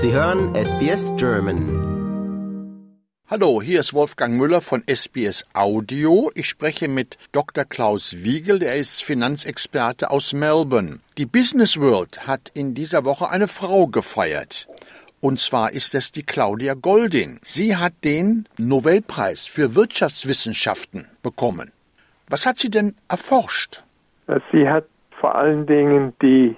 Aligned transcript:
Sie 0.00 0.12
hören 0.12 0.54
SBS 0.54 1.12
German. 1.16 1.66
Hallo, 3.28 3.60
hier 3.60 3.80
ist 3.80 3.92
Wolfgang 3.94 4.36
Müller 4.36 4.60
von 4.60 4.84
SBS 4.86 5.44
Audio. 5.54 6.30
Ich 6.36 6.48
spreche 6.48 6.86
mit 6.86 7.18
Dr. 7.32 7.64
Klaus 7.64 8.22
Wiegel, 8.22 8.60
der 8.60 8.76
ist 8.76 9.02
Finanzexperte 9.02 10.12
aus 10.12 10.32
Melbourne. 10.32 11.00
Die 11.18 11.26
Business 11.26 11.80
World 11.80 12.28
hat 12.28 12.52
in 12.54 12.74
dieser 12.74 13.04
Woche 13.04 13.28
eine 13.28 13.48
Frau 13.48 13.88
gefeiert. 13.88 14.68
Und 15.20 15.40
zwar 15.40 15.72
ist 15.72 15.96
es 15.96 16.12
die 16.12 16.22
Claudia 16.22 16.74
Goldin. 16.74 17.40
Sie 17.42 17.74
hat 17.76 17.94
den 18.04 18.46
Nobelpreis 18.56 19.46
für 19.46 19.74
Wirtschaftswissenschaften 19.74 21.06
bekommen. 21.24 21.72
Was 22.28 22.46
hat 22.46 22.58
sie 22.58 22.70
denn 22.70 22.94
erforscht? 23.08 23.82
Sie 24.52 24.68
hat 24.68 24.84
vor 25.20 25.34
allen 25.34 25.66
Dingen 25.66 26.12
die 26.22 26.56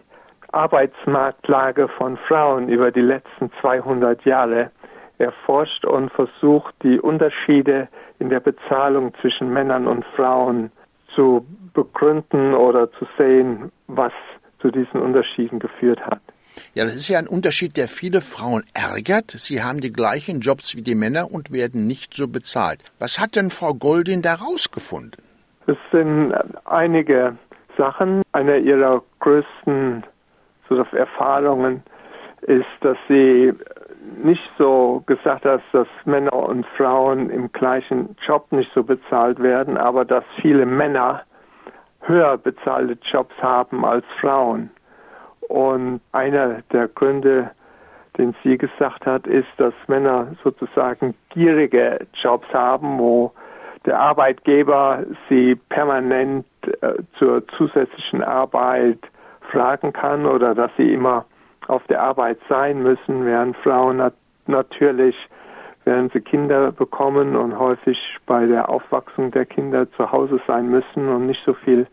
Arbeitsmarktlage 0.53 1.89
von 1.89 2.17
Frauen 2.29 2.68
über 2.68 2.90
die 2.90 3.00
letzten 3.00 3.50
200 3.61 4.25
Jahre 4.25 4.71
erforscht 5.18 5.85
und 5.85 6.11
versucht, 6.13 6.75
die 6.82 6.99
Unterschiede 6.99 7.89
in 8.18 8.31
der 8.31 8.40
Bezahlung 8.40 9.13
zwischen 9.21 9.53
Männern 9.53 9.86
und 9.86 10.04
Frauen 10.17 10.71
zu 11.14 11.46
begründen 11.75 12.54
oder 12.54 12.90
zu 12.93 13.07
sehen, 13.18 13.71
was 13.86 14.13
zu 14.61 14.71
diesen 14.71 15.00
Unterschieden 15.00 15.59
geführt 15.59 16.00
hat. 16.00 16.21
Ja, 16.75 16.85
das 16.85 16.96
ist 16.96 17.09
ja 17.09 17.18
ein 17.18 17.29
Unterschied, 17.29 17.76
der 17.76 17.89
viele 17.89 18.21
Frauen 18.21 18.64
ärgert. 18.75 19.31
Sie 19.31 19.62
haben 19.62 19.81
die 19.81 19.93
gleichen 19.93 20.40
Jobs 20.40 20.76
wie 20.76 20.82
die 20.82 20.95
Männer 20.95 21.31
und 21.31 21.53
werden 21.53 21.87
nicht 21.87 22.14
so 22.14 22.29
bezahlt. 22.29 22.81
Was 22.98 23.21
hat 23.21 23.37
denn 23.37 23.51
Frau 23.51 23.75
Goldin 23.75 24.23
da 24.23 24.35
rausgefunden? 24.35 25.23
Es 25.67 25.76
sind 25.93 26.35
einige 26.64 27.37
Sachen. 27.76 28.23
Eine 28.32 28.59
ihrer 28.59 29.03
größten 29.21 30.04
so 30.77 30.97
Erfahrungen 30.97 31.83
ist, 32.42 32.67
dass 32.81 32.97
sie 33.09 33.53
nicht 34.23 34.49
so 34.59 35.03
gesagt 35.07 35.45
hat, 35.45 35.61
dass 35.73 35.89
Männer 36.05 36.33
und 36.33 36.67
Frauen 36.77 37.31
im 37.31 37.53
gleichen 37.53 38.17
Job 38.27 38.51
nicht 38.51 38.71
so 38.75 38.83
bezahlt 38.83 39.43
werden, 39.43 39.77
aber 39.77 40.05
dass 40.05 40.25
viele 40.41 40.65
Männer 40.65 41.23
höher 42.01 42.39
bezahlte 42.39 42.99
Jobs 43.11 43.35
haben 43.43 43.85
als 43.85 44.05
Frauen. 44.21 44.71
Und 45.49 46.01
einer 46.12 46.62
der 46.73 46.89
Gründe, 46.89 47.51
den 48.17 48.34
sie 48.43 48.57
gesagt 48.57 49.05
hat, 49.05 49.27
ist, 49.27 49.49
dass 49.59 49.75
Männer 49.87 50.29
sozusagen 50.43 51.15
gierige 51.31 52.07
Jobs 52.15 52.47
haben, 52.53 52.99
wo 52.99 53.33
der 53.87 53.99
Arbeitgeber 53.99 55.05
sie 55.29 55.57
permanent 55.69 56.47
äh, 56.81 56.95
zur 57.19 57.47
zusätzlichen 57.49 58.23
Arbeit 58.23 58.99
fragen 59.51 59.93
kann 59.93 60.27
oder 60.27 60.55
dass 60.55 60.71
sie 60.77 60.93
immer 60.93 61.25
auf 61.67 61.83
der 61.89 62.03
Arbeit 62.03 62.39
sein 62.49 62.83
müssen, 62.83 63.25
während 63.25 63.57
Frauen 63.59 63.99
nat 63.99 64.15
natürlich, 64.47 65.15
während 65.85 66.13
sie 66.13 66.21
Kinder 66.21 66.73
bekommen 66.73 67.37
und 67.37 67.59
häufig 67.59 67.97
bei 68.27 68.47
der 68.47 68.69
Aufwachsung 68.69 69.31
der 69.31 69.47
Kinder 69.47 69.91
zu 69.93 70.11
Hause 70.11 70.41
sein 70.47 70.69
müssen 70.69 71.09
und 71.09 71.27
nicht 71.27 71.41
so 71.47 71.55
viel 71.55 71.87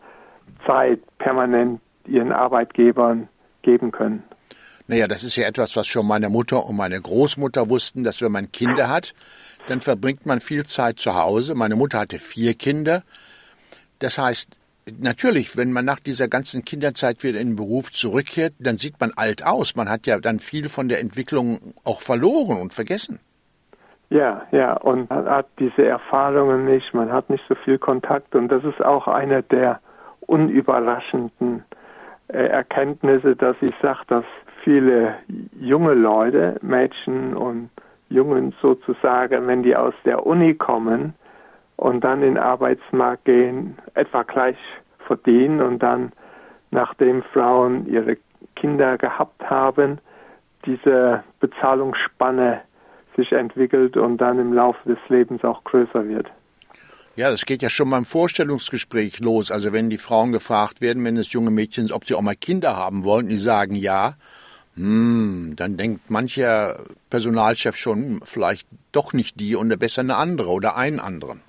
Zeit 0.66 1.00
permanent 1.18 1.80
ihren 2.06 2.32
Arbeitgebern 2.32 3.28
geben 3.62 3.90
können. 3.92 4.24
Naja, 4.86 5.06
das 5.06 5.22
ist 5.22 5.36
ja 5.36 5.46
etwas, 5.46 5.76
was 5.76 5.86
schon 5.86 6.06
meine 6.06 6.30
Mutter 6.30 6.64
und 6.64 6.76
meine 6.76 7.00
Großmutter 7.00 7.68
wussten, 7.68 8.04
dass 8.04 8.22
wenn 8.22 8.32
man 8.32 8.50
Kinder 8.50 8.88
hat, 8.88 9.14
dann 9.66 9.82
verbringt 9.82 10.24
man 10.24 10.40
viel 10.40 10.64
Zeit 10.64 10.98
zu 10.98 11.14
Hause. 11.14 11.54
Meine 11.54 11.76
Mutter 11.76 11.98
hatte 11.98 12.18
vier 12.18 12.54
Kinder. 12.54 13.02
Das 13.98 14.16
heißt, 14.16 14.57
natürlich, 15.00 15.56
wenn 15.56 15.72
man 15.72 15.84
nach 15.84 16.00
dieser 16.00 16.28
ganzen 16.28 16.64
Kinderzeit 16.64 17.22
wieder 17.22 17.40
in 17.40 17.50
den 17.50 17.56
Beruf 17.56 17.90
zurückkehrt, 17.90 18.54
dann 18.58 18.76
sieht 18.76 19.00
man 19.00 19.12
alt 19.16 19.46
aus. 19.46 19.76
Man 19.76 19.88
hat 19.88 20.06
ja 20.06 20.18
dann 20.18 20.38
viel 20.38 20.68
von 20.68 20.88
der 20.88 21.00
Entwicklung 21.00 21.74
auch 21.84 22.02
verloren 22.02 22.60
und 22.60 22.72
vergessen. 22.72 23.20
Ja, 24.10 24.42
ja, 24.52 24.72
und 24.74 25.10
man 25.10 25.26
hat 25.26 25.48
diese 25.58 25.84
Erfahrungen 25.84 26.64
nicht, 26.64 26.94
man 26.94 27.12
hat 27.12 27.28
nicht 27.28 27.44
so 27.48 27.54
viel 27.54 27.78
Kontakt 27.78 28.34
und 28.34 28.48
das 28.48 28.64
ist 28.64 28.82
auch 28.82 29.06
eine 29.06 29.42
der 29.42 29.80
unüberraschenden 30.20 31.64
äh, 32.28 32.38
Erkenntnisse, 32.38 33.36
dass 33.36 33.56
ich 33.60 33.74
sage, 33.82 34.00
dass 34.08 34.24
viele 34.64 35.14
junge 35.60 35.92
Leute, 35.92 36.56
Mädchen 36.62 37.36
und 37.36 37.70
Jungen 38.08 38.54
sozusagen, 38.62 39.46
wenn 39.46 39.62
die 39.62 39.76
aus 39.76 39.94
der 40.06 40.26
Uni 40.26 40.54
kommen, 40.54 41.14
und 41.78 42.02
dann 42.02 42.22
in 42.22 42.34
den 42.34 42.38
Arbeitsmarkt 42.38 43.24
gehen, 43.24 43.78
etwa 43.94 44.24
gleich 44.24 44.56
verdienen 45.06 45.62
und 45.62 45.78
dann, 45.78 46.12
nachdem 46.72 47.22
Frauen 47.32 47.86
ihre 47.86 48.16
Kinder 48.56 48.98
gehabt 48.98 49.40
haben, 49.48 49.98
diese 50.66 51.22
Bezahlungsspanne 51.38 52.62
sich 53.16 53.30
entwickelt 53.30 53.96
und 53.96 54.18
dann 54.18 54.40
im 54.40 54.52
Laufe 54.52 54.88
des 54.88 54.98
Lebens 55.08 55.44
auch 55.44 55.62
größer 55.64 56.08
wird. 56.08 56.26
Ja, 57.14 57.30
das 57.30 57.46
geht 57.46 57.62
ja 57.62 57.70
schon 57.70 57.90
beim 57.90 58.04
Vorstellungsgespräch 58.04 59.20
los. 59.20 59.52
Also 59.52 59.72
wenn 59.72 59.88
die 59.88 59.98
Frauen 59.98 60.32
gefragt 60.32 60.80
werden, 60.80 61.04
wenn 61.04 61.16
es 61.16 61.32
junge 61.32 61.50
Mädchen 61.50 61.86
sind, 61.86 61.94
ob 61.94 62.04
sie 62.04 62.14
auch 62.14 62.22
mal 62.22 62.34
Kinder 62.34 62.76
haben 62.76 63.04
wollen, 63.04 63.28
die 63.28 63.38
sagen 63.38 63.76
ja, 63.76 64.14
hm, 64.74 65.54
dann 65.56 65.76
denkt 65.76 66.10
mancher 66.10 66.80
Personalchef 67.08 67.76
schon, 67.76 68.20
vielleicht 68.24 68.66
doch 68.90 69.12
nicht 69.12 69.38
die 69.38 69.54
und 69.54 69.76
besser 69.78 70.00
eine 70.00 70.16
andere 70.16 70.50
oder 70.50 70.76
einen 70.76 70.98
anderen 70.98 71.42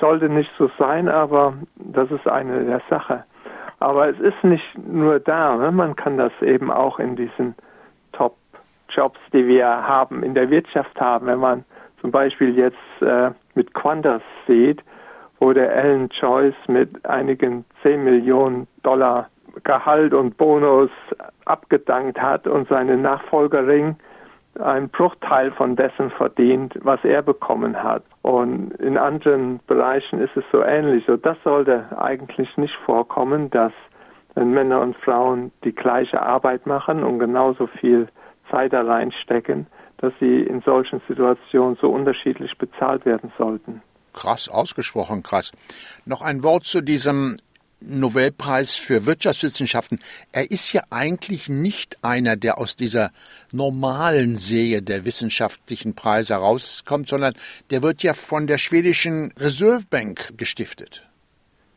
sollte 0.00 0.28
nicht 0.28 0.50
so 0.58 0.70
sein, 0.78 1.08
aber 1.08 1.54
das 1.76 2.10
ist 2.10 2.26
eine 2.26 2.64
der 2.64 2.82
Sache. 2.90 3.24
Aber 3.80 4.08
es 4.08 4.18
ist 4.20 4.42
nicht 4.44 4.78
nur 4.78 5.20
da, 5.20 5.56
ne? 5.56 5.72
man 5.72 5.96
kann 5.96 6.16
das 6.16 6.32
eben 6.40 6.70
auch 6.70 6.98
in 6.98 7.16
diesen 7.16 7.54
Top-Jobs, 8.12 9.18
die 9.32 9.46
wir 9.46 9.66
haben, 9.66 10.22
in 10.22 10.34
der 10.34 10.50
Wirtschaft 10.50 10.98
haben. 11.00 11.26
Wenn 11.26 11.40
man 11.40 11.64
zum 12.00 12.10
Beispiel 12.10 12.56
jetzt 12.56 12.76
äh, 13.00 13.30
mit 13.54 13.74
Qantas 13.74 14.22
sieht, 14.46 14.82
wo 15.38 15.52
der 15.52 15.74
Alan 15.74 16.08
Joyce 16.08 16.54
mit 16.68 17.04
einigen 17.04 17.64
10 17.82 18.04
Millionen 18.04 18.66
Dollar 18.82 19.28
Gehalt 19.62 20.14
und 20.14 20.36
Bonus 20.36 20.90
abgedankt 21.44 22.20
hat 22.20 22.46
und 22.46 22.68
seine 22.68 22.96
Nachfolgerin 22.96 23.96
ein 24.60 24.88
Bruchteil 24.88 25.50
von 25.52 25.76
dessen 25.76 26.10
verdient, 26.10 26.74
was 26.82 27.02
er 27.04 27.22
bekommen 27.22 27.82
hat. 27.82 28.04
Und 28.22 28.72
in 28.74 28.96
anderen 28.96 29.60
Bereichen 29.66 30.20
ist 30.20 30.36
es 30.36 30.44
so 30.52 30.62
ähnlich. 30.62 31.08
Und 31.08 31.24
das 31.26 31.36
sollte 31.44 31.86
eigentlich 31.98 32.56
nicht 32.56 32.74
vorkommen, 32.84 33.50
dass 33.50 33.72
wenn 34.34 34.50
Männer 34.50 34.80
und 34.80 34.96
Frauen 34.96 35.52
die 35.64 35.74
gleiche 35.74 36.20
Arbeit 36.20 36.66
machen 36.66 37.04
und 37.04 37.18
genauso 37.18 37.66
viel 37.66 38.08
Zeit 38.50 38.72
da 38.72 38.82
reinstecken, 38.82 39.66
dass 39.98 40.12
sie 40.20 40.40
in 40.40 40.60
solchen 40.62 41.00
Situationen 41.08 41.76
so 41.80 41.88
unterschiedlich 41.88 42.56
bezahlt 42.58 43.06
werden 43.06 43.32
sollten. 43.38 43.82
Krass, 44.12 44.48
ausgesprochen 44.48 45.22
krass. 45.22 45.52
Noch 46.04 46.22
ein 46.22 46.42
Wort 46.42 46.64
zu 46.64 46.80
diesem 46.80 47.38
Nobelpreis 47.86 48.74
für 48.74 49.06
Wirtschaftswissenschaften. 49.06 50.00
Er 50.32 50.50
ist 50.50 50.72
ja 50.72 50.82
eigentlich 50.90 51.48
nicht 51.48 51.98
einer, 52.02 52.36
der 52.36 52.58
aus 52.58 52.76
dieser 52.76 53.10
normalen 53.52 54.36
Serie 54.36 54.82
der 54.82 55.04
wissenschaftlichen 55.04 55.94
Preise 55.94 56.34
herauskommt, 56.34 57.08
sondern 57.08 57.34
der 57.70 57.82
wird 57.82 58.02
ja 58.02 58.14
von 58.14 58.46
der 58.46 58.58
schwedischen 58.58 59.32
Reserve 59.38 59.84
Bank 59.90 60.36
gestiftet. 60.36 61.06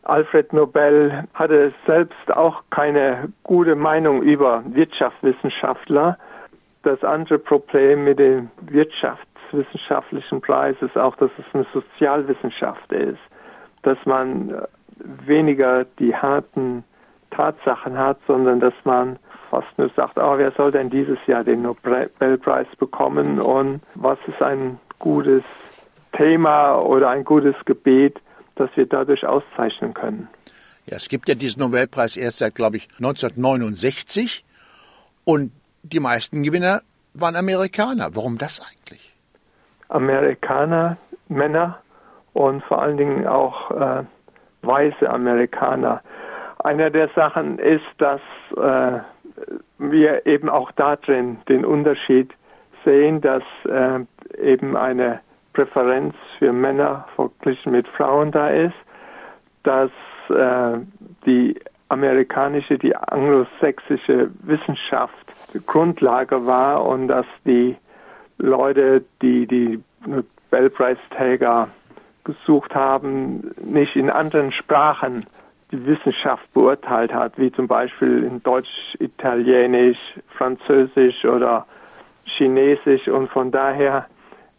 Alfred 0.04 0.54
Nobel 0.54 1.26
hatte 1.34 1.74
selbst 1.86 2.32
auch 2.32 2.64
keine 2.70 3.28
gute 3.44 3.76
Meinung 3.76 4.22
über 4.22 4.64
Wirtschaftswissenschaftler. 4.66 6.18
Das 6.84 7.04
andere 7.04 7.40
Problem 7.40 8.06
mit 8.06 8.18
dem 8.18 8.50
wirtschaftswissenschaftlichen 8.62 10.40
Preis 10.40 10.78
ist 10.80 10.98
auch, 10.98 11.18
dass 11.18 11.30
es 11.38 11.46
eine 11.54 11.66
Sozialwissenschaft 11.74 12.90
ist, 12.94 13.20
dass 13.84 13.98
man 14.06 14.66
weniger 15.26 15.86
die 16.00 16.16
harten 16.16 16.84
Tatsachen 17.32 17.98
hat, 17.98 18.18
sondern 18.28 18.60
dass 18.60 18.74
man 18.84 19.20
fast 19.50 19.68
nur 19.78 19.90
sagt, 19.96 20.18
oh, 20.18 20.38
wer 20.38 20.52
soll 20.52 20.72
denn 20.72 20.90
dieses 20.90 21.18
Jahr 21.28 21.44
den 21.44 21.62
Nobelpreis 21.62 22.68
bekommen 22.78 23.40
und 23.40 23.82
was 23.96 24.18
ist 24.28 24.42
ein 24.42 24.80
gutes 25.00 25.44
Thema 26.14 26.80
oder 26.80 27.10
ein 27.10 27.24
gutes 27.24 27.56
Gebet, 27.66 28.20
das 28.56 28.70
wir 28.76 28.86
dadurch 28.86 29.26
auszeichnen 29.26 29.94
können. 29.94 30.28
Ja, 30.86 30.98
es 30.98 31.10
gibt 31.10 31.28
ja 31.30 31.36
diesen 31.36 31.62
Nobelpreis 31.62 32.18
erst 32.18 32.40
seit, 32.40 32.56
glaube 32.56 32.78
ich, 32.78 32.88
1969 32.98 34.46
und 35.26 35.52
die 35.84 36.00
meisten 36.00 36.44
Gewinner 36.44 36.82
waren 37.14 37.36
Amerikaner. 37.36 38.10
Warum 38.14 38.38
das 38.38 38.62
eigentlich? 38.62 39.14
Amerikaner, 39.90 40.98
Männer 41.28 41.80
und 42.34 42.64
vor 42.64 42.82
allen 42.82 42.98
Dingen 42.98 43.28
auch 43.28 43.72
äh, 43.72 44.04
weiße 44.62 45.10
Amerikaner. 45.10 46.02
Eine 46.60 46.92
der 46.92 47.10
Sachen 47.16 47.60
ist, 47.60 47.86
dass 47.98 48.22
äh, 48.56 49.00
wir 49.78 50.26
eben 50.26 50.50
auch 50.50 50.72
darin 50.72 51.38
den 51.48 51.66
Unterschied 51.66 52.32
sehen, 52.84 53.22
dass 53.22 53.44
äh, 53.66 54.00
eben 54.42 54.76
eine 54.76 55.22
Präferenz 55.54 56.16
für 56.40 56.54
Männer 56.54 57.08
verglichen 57.16 57.72
mit 57.72 57.88
Frauen 57.88 58.32
da 58.32 58.50
ist, 58.50 58.76
dass 59.64 59.92
äh, 60.30 60.80
die 61.26 61.60
amerikanische, 61.90 62.78
die 62.78 62.96
anglosächsische 62.96 64.30
Wissenschaft 64.42 65.16
Grundlage 65.66 66.46
war 66.46 66.86
und 66.86 67.08
dass 67.08 67.26
die 67.46 67.76
Leute, 68.38 69.04
die 69.22 69.48
die 69.48 69.84
Nobelpreisträger 70.06 71.70
gesucht 72.28 72.76
haben, 72.76 73.52
nicht 73.64 73.96
in 73.96 74.10
anderen 74.10 74.52
Sprachen 74.52 75.26
die 75.72 75.86
Wissenschaft 75.86 76.52
beurteilt 76.54 77.14
hat, 77.14 77.38
wie 77.38 77.52
zum 77.52 77.68
Beispiel 77.68 78.24
in 78.24 78.44
Deutsch, 78.44 78.70
Italienisch, 79.00 79.98
Französisch 80.38 81.26
oder 81.26 81.66
Chinesisch 82.26 83.08
und 83.08 83.30
von 83.30 83.52
daher 83.52 84.06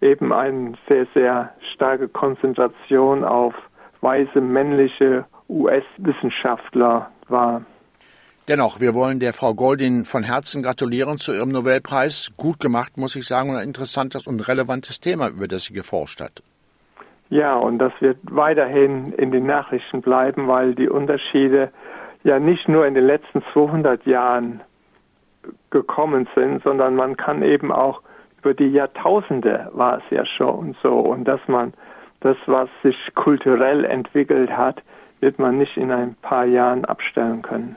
eben 0.00 0.32
eine 0.32 0.72
sehr, 0.88 1.06
sehr 1.14 1.52
starke 1.74 2.08
Konzentration 2.08 3.24
auf 3.24 3.54
weiße 4.00 4.40
männliche 4.40 5.24
US-Wissenschaftler 5.48 7.10
war. 7.28 7.62
Dennoch, 8.48 8.80
wir 8.80 8.94
wollen 8.94 9.20
der 9.20 9.34
Frau 9.34 9.54
Goldin 9.54 10.06
von 10.06 10.22
Herzen 10.22 10.62
gratulieren 10.62 11.18
zu 11.18 11.34
ihrem 11.34 11.50
Nobelpreis. 11.50 12.30
Gut 12.38 12.60
gemacht, 12.60 12.96
muss 12.96 13.14
ich 13.14 13.26
sagen, 13.26 13.50
und 13.50 13.56
ein 13.56 13.68
interessantes 13.68 14.26
und 14.26 14.40
relevantes 14.48 15.00
Thema, 15.00 15.28
über 15.28 15.48
das 15.48 15.64
sie 15.64 15.74
geforscht 15.74 16.20
hat. 16.22 16.42
Ja, 17.30 17.56
und 17.56 17.78
das 17.78 17.92
wird 18.00 18.18
weiterhin 18.22 19.12
in 19.12 19.30
den 19.30 19.46
Nachrichten 19.46 20.00
bleiben, 20.00 20.48
weil 20.48 20.74
die 20.74 20.88
Unterschiede 20.88 21.70
ja 22.24 22.38
nicht 22.38 22.68
nur 22.68 22.86
in 22.86 22.94
den 22.94 23.04
letzten 23.04 23.42
200 23.52 24.06
Jahren 24.06 24.62
gekommen 25.70 26.28
sind, 26.34 26.62
sondern 26.62 26.96
man 26.96 27.16
kann 27.16 27.42
eben 27.42 27.70
auch 27.70 28.02
über 28.40 28.54
die 28.54 28.68
Jahrtausende 28.68 29.70
war 29.72 29.98
es 29.98 30.04
ja 30.10 30.24
schon 30.24 30.76
so 30.82 30.92
und 30.92 31.24
dass 31.24 31.40
man 31.48 31.74
das, 32.20 32.36
was 32.46 32.68
sich 32.82 32.96
kulturell 33.14 33.84
entwickelt 33.84 34.50
hat, 34.50 34.82
wird 35.20 35.38
man 35.38 35.58
nicht 35.58 35.76
in 35.76 35.90
ein 35.90 36.14
paar 36.22 36.44
Jahren 36.44 36.84
abstellen 36.84 37.42
können. 37.42 37.76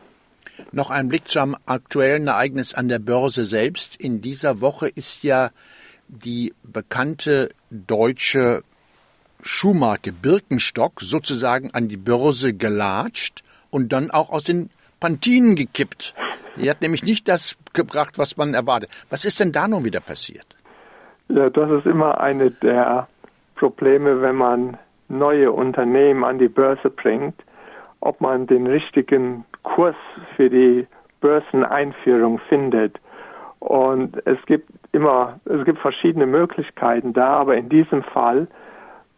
Noch 0.71 0.92
ein 0.92 1.09
Blick 1.09 1.27
zum 1.27 1.56
aktuellen 1.65 2.27
Ereignis 2.27 2.74
an 2.74 2.88
der 2.88 3.00
Börse 3.00 3.45
selbst. 3.45 4.00
In 4.00 4.21
dieser 4.21 4.62
Woche 4.62 4.88
ist 4.88 5.24
ja 5.24 5.50
die 6.07 6.53
bekannte 6.63 7.50
deutsche 7.69 8.62
Schuhmarke 9.43 10.11
Birkenstock 10.11 11.01
sozusagen 11.01 11.71
an 11.73 11.88
die 11.88 11.97
Börse 11.97 12.53
gelatscht 12.53 13.43
und 13.69 13.91
dann 13.93 14.11
auch 14.11 14.29
aus 14.29 14.43
den 14.43 14.69
Pantinen 14.99 15.55
gekippt. 15.55 16.13
Die 16.57 16.69
hat 16.69 16.81
nämlich 16.81 17.03
nicht 17.03 17.27
das 17.27 17.57
gebracht, 17.73 18.17
was 18.17 18.38
man 18.38 18.53
erwartet. 18.53 18.89
Was 19.09 19.25
ist 19.25 19.39
denn 19.39 19.51
da 19.51 19.67
nun 19.67 19.85
wieder 19.85 19.99
passiert? 20.01 20.45
Ja, 21.29 21.49
das 21.49 21.71
ist 21.71 21.85
immer 21.85 22.19
eine 22.19 22.51
der 22.51 23.07
Probleme, 23.55 24.21
wenn 24.21 24.35
man 24.35 24.77
neue 25.07 25.51
Unternehmen 25.51 26.23
an 26.23 26.39
die 26.39 26.49
Börse 26.49 26.89
bringt, 26.89 27.35
ob 28.01 28.19
man 28.21 28.47
den 28.47 28.67
richtigen 28.67 29.45
Kurs 29.63 29.95
für 30.35 30.49
die 30.49 30.88
Börseneinführung 31.21 32.39
findet. 32.49 32.99
Und 33.59 34.17
es 34.25 34.38
gibt 34.45 34.69
immer, 34.91 35.39
es 35.45 35.63
gibt 35.65 35.79
verschiedene 35.79 36.25
Möglichkeiten 36.25 37.13
da, 37.13 37.27
aber 37.39 37.55
in 37.55 37.69
diesem 37.69 38.03
Fall 38.03 38.47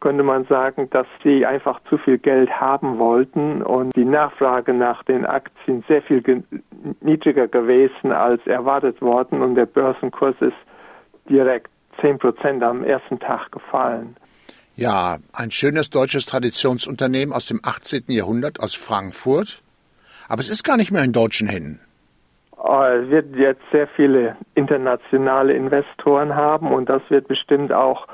könnte 0.04 0.24
man 0.24 0.44
sagen, 0.48 0.90
dass 0.90 1.08
sie 1.24 1.46
einfach 1.46 1.80
zu 1.90 1.98
viel 1.98 2.18
Geld 2.18 2.52
haben 2.52 3.00
wollten 3.00 3.62
und 3.62 3.96
die 3.96 4.04
Nachfrage 4.04 4.74
nach 4.74 5.02
den 5.04 5.26
Aktien 5.26 5.82
sehr 5.88 6.02
viel 6.02 6.22
ge 6.22 6.44
niedriger 7.00 7.48
gewesen 7.48 8.12
als 8.12 8.46
erwartet 8.46 9.02
worden 9.02 9.42
und 9.42 9.56
der 9.56 9.66
Börsenkurs 9.66 10.36
ist 10.42 10.58
direkt 11.30 11.70
10 12.02 12.20
Prozent 12.20 12.62
am 12.64 12.84
ersten 12.84 13.18
Tag 13.18 13.54
gefallen. 13.54 14.18
Ja, 14.76 15.20
ein 15.32 15.52
schönes 15.52 15.90
deutsches 15.90 16.26
Traditionsunternehmen 16.26 17.34
aus 17.34 17.46
dem 17.46 17.62
18. 17.64 18.04
Jahrhundert 18.08 18.60
aus 18.60 18.76
Frankfurt. 18.76 19.62
Aber 20.28 20.42
es 20.42 20.50
ist 20.50 20.66
gar 20.66 20.76
nicht 20.76 20.92
mehr 20.92 21.06
in 21.06 21.14
deutschen 21.14 21.48
Händen. 21.48 21.80
Es 22.52 23.10
wird 23.10 23.38
jetzt 23.38 23.62
sehr 23.72 23.88
viele 23.88 24.36
internationale 24.56 25.54
Investoren 25.54 26.36
haben 26.36 26.74
und 26.74 26.90
das 26.90 27.02
wird 27.10 27.30
bestimmt 27.30 27.72
auch 27.72 28.06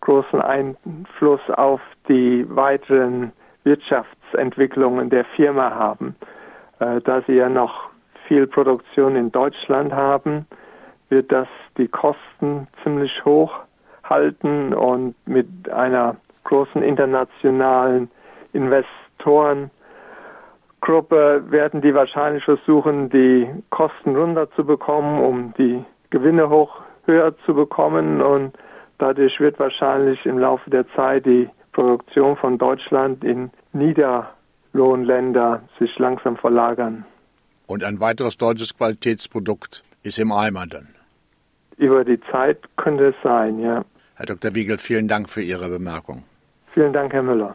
großen 0.00 0.40
Einfluss 0.40 1.40
auf 1.50 1.80
die 2.08 2.46
weiteren 2.48 3.32
Wirtschaftsentwicklungen 3.64 5.10
der 5.10 5.24
Firma 5.36 5.70
haben. 5.74 6.16
Äh, 6.80 7.00
da 7.02 7.22
sie 7.26 7.34
ja 7.34 7.48
noch 7.48 7.90
viel 8.26 8.46
Produktion 8.46 9.16
in 9.16 9.32
Deutschland 9.32 9.92
haben, 9.92 10.46
wird 11.08 11.32
das 11.32 11.48
die 11.76 11.88
Kosten 11.88 12.68
ziemlich 12.82 13.24
hoch 13.24 13.52
halten 14.04 14.74
und 14.74 15.14
mit 15.26 15.68
einer 15.70 16.16
großen 16.44 16.82
internationalen 16.82 18.10
Investorengruppe 18.52 19.70
werden 21.50 21.80
die 21.80 21.94
wahrscheinlich 21.94 22.44
versuchen, 22.44 23.10
die 23.10 23.48
Kosten 23.70 24.16
runterzubekommen, 24.16 25.20
um 25.20 25.54
die 25.58 25.84
Gewinne 26.10 26.48
hoch 26.48 26.80
höher 27.04 27.36
zu 27.44 27.54
bekommen 27.54 28.20
und 28.20 28.56
Dadurch 28.98 29.38
wird 29.40 29.58
wahrscheinlich 29.58 30.24
im 30.26 30.38
Laufe 30.38 30.68
der 30.70 30.84
Zeit 30.94 31.24
die 31.24 31.48
Produktion 31.72 32.36
von 32.36 32.58
Deutschland 32.58 33.22
in 33.22 33.50
Niederlohnländer 33.72 35.62
sich 35.78 35.96
langsam 35.98 36.36
verlagern. 36.36 37.04
Und 37.66 37.84
ein 37.84 38.00
weiteres 38.00 38.36
deutsches 38.36 38.76
Qualitätsprodukt 38.76 39.84
ist 40.02 40.18
im 40.18 40.32
Eimer 40.32 40.66
dann. 40.66 40.88
Über 41.76 42.04
die 42.04 42.20
Zeit 42.32 42.58
könnte 42.76 43.08
es 43.08 43.14
sein, 43.22 43.60
ja. 43.60 43.84
Herr 44.16 44.26
Dr. 44.26 44.54
Wiegel, 44.54 44.78
vielen 44.78 45.06
Dank 45.06 45.30
für 45.30 45.42
Ihre 45.42 45.68
Bemerkung. 45.68 46.24
Vielen 46.74 46.92
Dank, 46.92 47.12
Herr 47.12 47.22
Müller. 47.22 47.54